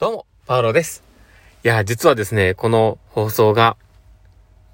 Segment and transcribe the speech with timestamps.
[0.00, 1.02] どうも、パウロです。
[1.64, 3.76] いや、実はですね、この放送が、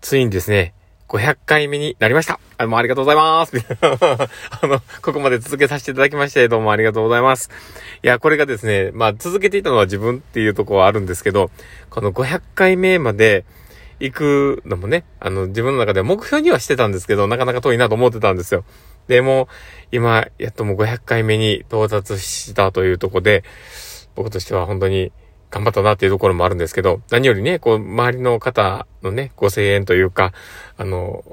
[0.03, 0.75] ついにですね、
[1.08, 2.39] 500回目になりました。
[2.58, 3.57] あもうありがとうございます。
[3.81, 7.49] あの、ここまで続けさせていただきまして、どうもありがとうございます。
[8.02, 11.50] いや、これがですね、まあ続けていたのは自分っていうとこはあるんですけど、
[11.88, 13.46] この500回目まで
[14.00, 18.62] 行くのもね、あの、自分の中では目標にはしてたんですけど、なかなか遠いなと思ってたんですよ。
[19.09, 19.48] でも、
[19.91, 23.43] 今、やっともう500回目に到達したというとこで、
[24.15, 25.12] 僕としては本当に
[25.51, 30.33] 頑張ったなっていうところもあるんですけど、何よりね、こう、周りの方のね、ご声援というか、
[30.77, 31.25] あの、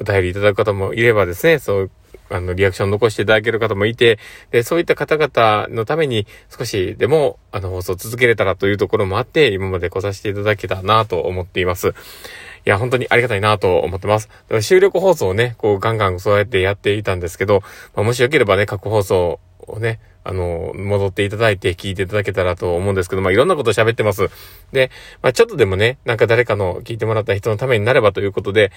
[0.00, 1.90] お便りいただく方もいればですね、そう、
[2.30, 4.18] あの、リアクション残していただける方もいて、
[4.50, 11.88] で、そういった方々のために少しでも、あの、放送続けれたらというところもあって、今まで来させていただけたなと思っています。
[11.88, 11.92] い
[12.64, 14.30] や、本当にありがたいなと思ってます。
[14.60, 17.62] 収録放送をね、こう、ガンガンそうやってやっていたんですけど、
[17.94, 24.28] まあ、もしよければね、過去放送をね、あの、戻っていただいて聞いていただけたらと思うんですけど、まあ、いろんなこと喋ってます。
[24.72, 24.90] で、
[25.22, 28.72] まあ、ちょっとでもね、なんか誰かの聞いてもらった人のためになればということで、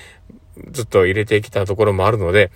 [0.72, 2.52] ずっと入れてきたところもあるので、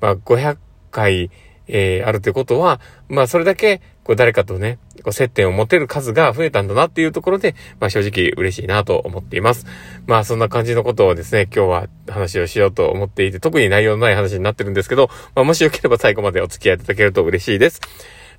[0.00, 0.58] まあ、500
[0.90, 1.30] 回、
[1.68, 9.66] えー、あるということは、まあ、それだけ、こう、誰かとね、こう、接点を持てる数が増えたんだなっていうところで、まあ、正直嬉しいなと思っています。
[10.06, 17.80] まあ、そんな感じのことをですね、今日は話をしようと思っていて、特に内容のない話になってるんですけど、まあ、もしよければ最後までお付き合いいただけると嬉しいです。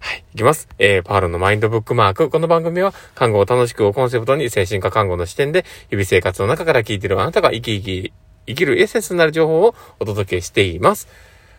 [0.03, 0.23] はい。
[0.33, 0.67] いきます。
[0.79, 2.29] えー、パールのマインドブックマーク。
[2.29, 8.13] この番組は、看護を楽しくをコンセプトに、精神科看護の視点で、日々生活の中から聞いているあなたが生き生き、
[8.47, 11.07] 生きるエッセンスになる情報をお届けしています。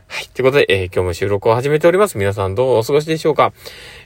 [0.09, 0.28] はい。
[0.28, 2.19] ということで、えー、今日も収録を始めております。
[2.19, 3.55] 皆さんどうお過ごしでしょうか？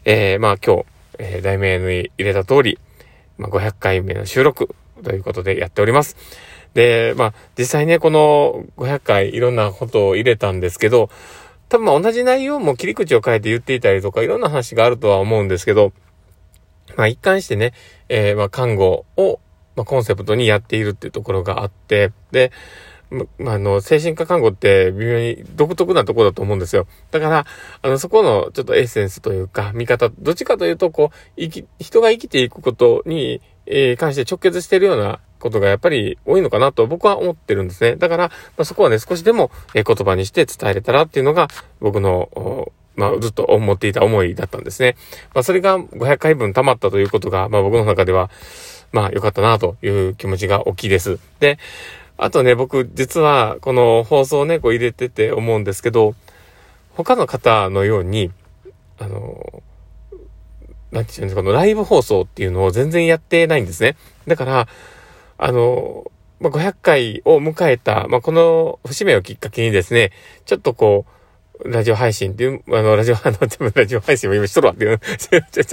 [0.04, 0.84] えー、まあ今日、
[1.18, 2.78] えー、題名に入れた通り、
[3.38, 6.16] まあ500回目の収録ということでやっております。
[6.74, 11.10] で、まあ実際ね、この500回いろんなことを入れたんですけど、
[11.68, 15.92] 多分同じ内容も切り口を変えて言っていたりとか、いろんな話があるとは思うんですけど、
[16.96, 17.74] まあ一貫してね、
[18.08, 19.40] えー、まあ看護を、
[19.76, 22.52] まあ、コンセプトにやっているっていうところがあって、で、
[23.10, 26.86] まあ、あの、精神科看護って微妙に独特なところだと思うんですよ。
[27.10, 27.46] だから、
[27.80, 37.96] あの、そこのちょっとエッセンスというか、見方、どっちかというと、こう、生き、人が生きていくことに、えー、関して直結しているようなことがやっぱり多いのかなと僕は思ってるんですね。
[37.96, 41.48] だから、まあ、そこはね、少しでも、え言葉にして伝えれたらっていうのが
[41.80, 44.96] 僕の、まあ、ずっと思っていた思いだったんですね。
[45.34, 48.30] まあ、それが500回分溜まったということが、まあ、僕の中では、
[48.92, 51.18] まあ、良かったなという気持ちが大きいです。
[51.40, 51.58] で、
[52.16, 56.16] あとね、僕、実は、この放送をね、こう入れてて思うんですけど、
[56.96, 58.32] 他の方のように、
[58.98, 59.62] あの、
[60.90, 63.96] なんていうんですか、このライブ放送っていうのを全然やってないんですね。
[64.26, 64.68] だから、
[65.38, 66.10] あの、
[66.40, 70.12] まあ、500回を迎えた、まあ、この節目をきっかけにですね、
[70.44, 71.18] ちょっとこう、
[71.64, 73.38] ラジオ配信っていう、あの、ラジオ、あの、
[73.74, 75.00] ラジオ配信も今しとるわっていう、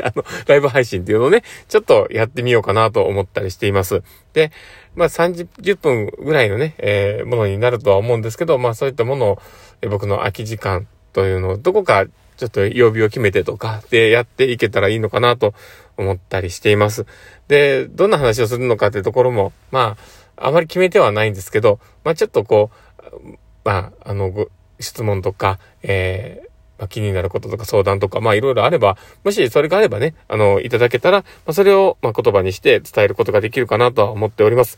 [0.04, 4.02] あの、ライブ配信っていうのをね、ちょっとやってみようかなと思ったりしています。
[4.34, 4.52] で、
[4.96, 9.40] まあ、30分ぐらいのね、えー、ものになるとは思うんですけど、まあ、そういったものを、
[9.82, 12.06] え僕の空き時間というのを、どこか
[12.38, 15.54] ちょっと曜日を決めてとかでやっていけたらいいのかなと
[15.98, 17.06] 思ったりしています。
[17.48, 19.98] で、どんな話をするのかってところも、ま
[20.38, 24.48] あ、あまり決めてはないんですけど、まあちょっとこう、まあ、あの、
[24.80, 34.78] 質問とか、えー、まあ、気になることとか相談とか、まあいろいろあれば、もしそれがあればね、あの、いただけたら、まあそれを、まあ言葉にして伝えることができるかなとは思っております。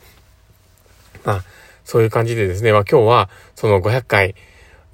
[1.24, 1.44] まあ、
[1.84, 4.34] そういう感じでですね、まあ今日は、その500回、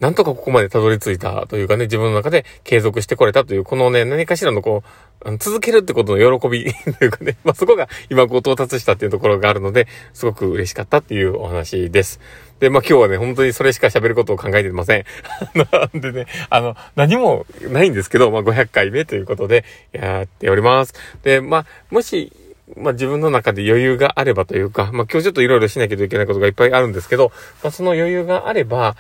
[0.00, 4.82] なんとかここまでたどり着いたというかね、自分の中で継続してこれたという、このね、何かしらのこ
[5.24, 6.64] う、続けるってことの喜び
[6.98, 12.20] というかね、 まあ、そこが今こう到達したっていうところがあるので、すごく嬉しかったっていうお話です。
[12.60, 15.04] で、まあ、今日はね、本当にそれしか喋ることを考えてません。
[15.54, 20.94] なんでね、あの、何もないんですけど、まあ、500回目ということでやっております。
[21.22, 22.32] で、まあ、もし、
[22.76, 27.30] まあ自分の中で余裕があればというか、まあ今日ちょっといろいろしなきゃいけないことがいっぱいあるんですけど、
[27.62, 28.96] まあその余裕があれば、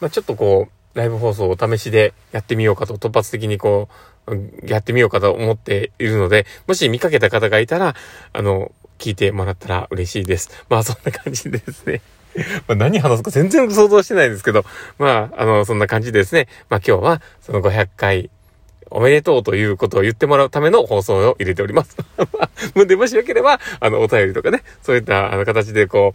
[0.00, 3.88] まあ、ちょっとこう、ライブ放送をお試しでやってみようかと、突発的にこ
[4.26, 7.94] う、やってみようかと思っているので、もし見かけた方がいたら、
[8.32, 10.50] あの、聞いてもらったら嬉しいです。
[10.68, 12.02] まあそんな感じでですね。
[12.68, 14.64] まあ何話すか全然想像してないんですけど、
[14.98, 16.48] まあ、あの、そんな感じでですね。
[16.68, 18.30] まあ今日はその500回
[18.90, 21.96] おめでとうということを言ってもらうための放送を入れております。
[22.86, 26.14] で、もしよければ、あの、お便りとかね、そういったあの形でこ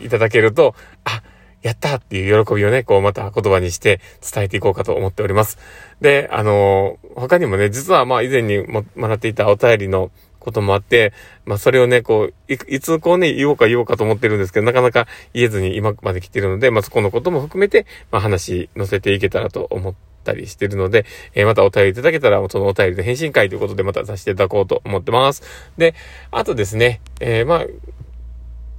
[0.00, 0.74] う、いただけると、
[1.04, 1.22] あ、
[1.66, 5.58] やったっていう喜びをね、こうまた言葉にして伝えていこうかと思っております。
[6.00, 11.12] で、あの、他にもね、実はまあ以前にももらっていたお便りのこともあって、
[11.44, 19.94] まあそれをね、こう、いつこうね、言おうか言おうかと思ってるんですけど、なかなか言えずに今まで来てるので、まあそこのことも含めて、まあ話乗せていけたらと思っ
[20.26, 25.42] ったりしてるので、えー、またお便りいただけたら、そのお便りの返信会ということでまたさせていただこうと思ってます。
[25.78, 25.94] で、
[26.32, 27.66] あとですね、えー、まあ、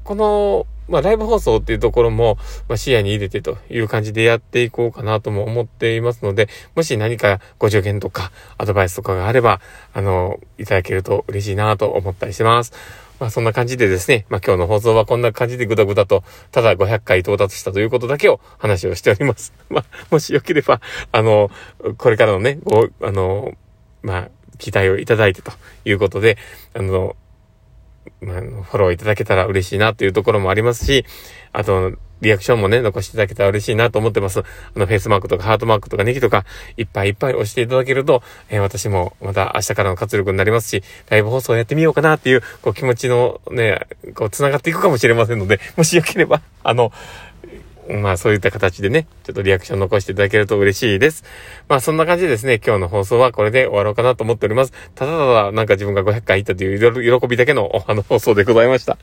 [0.03, 2.37] この、まあ、ライブ放送っていうところも、
[2.67, 9.61] まあ、視野に入れてという感じでやっていこうかなとも思っていますので、もし何かご助言とかアドバイスとかがあれば、
[9.93, 12.73] あの、いただけると嬉しいなと思ったりしてます。
[13.19, 19.53] まあそんな感じでですね、まあ今日の放送はこんな感じでぐだぐだと、ただ500回到達したということだけを話をしております。
[19.69, 20.81] まあ、もしよければ、
[21.11, 21.49] あの、
[21.97, 23.53] これからのね、ご、あの、
[24.03, 25.51] まあ、期待をいただいてと
[25.85, 26.37] いうことで、
[26.73, 27.15] あの、
[28.21, 31.05] まあ、フォローいただけたら嬉しいなというところもありますし、
[31.53, 34.39] あと、リアクションもね、残していただけたら嬉しいなと思ってます。
[34.39, 34.43] あ
[34.75, 36.45] の、フェイスマークとかハートマークとかネギとか、
[36.75, 46.91] いっぱいいっぱい押していただけると、えー、私もまた明日からの活力になりますし、ライブ放送やってみようかなっていう、こう気持ちのね、こう繋がっていくかもしれませんので、もしよければ、あの、
[47.89, 51.23] まあそういった形でね、ちょっとリアクション残していただけると嬉しいです。
[51.67, 54.73] まあそんな感じでですね、今日の放送はこれで終わろうかなと思っております。
[54.95, 58.97] ただただなんか自分が500回行ったという喜びだけのあの放送でございました。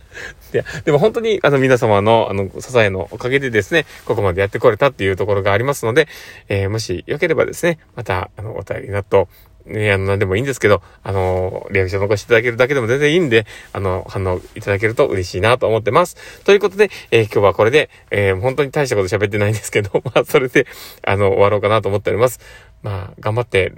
[0.53, 6.09] いや、でも本当にあの皆様のあの支えのおかげでですね、ここまでやってこれたっていうところがありますので、
[6.49, 9.29] えー、もしよければですね、またあのお便りなど、
[9.67, 16.43] ね、あの、何でもいいんですけど、あの、リアクション残していただけるだけでも全然いいんで、あの、反応いただけると嬉しいなと思ってます。
[16.45, 20.67] ということで、えー、今日はこれで、えー、本当に大したこと喋ってないんですけど、 まあ、それで、
[21.07, 22.41] あの、終わろうかなと思っております。
[22.83, 23.73] まあ、頑張って、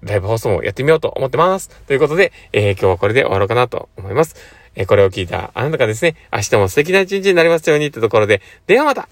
[0.00, 1.68] ライブ放送もやってみようと思ってます。
[1.86, 4.36] ということで、えー、今日はこれで終わろうかなと思います。
[4.74, 9.08] えこれを聞いたあなたがですね、明日も素敵な一日になりますようにってところで、ではまた